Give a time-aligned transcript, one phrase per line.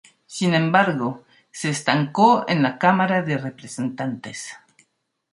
[0.25, 4.57] Sin embargo, se estancó en la Cámara de Representantes.